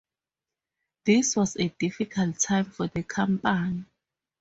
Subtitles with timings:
[1.05, 3.85] This was a difficult time for the company.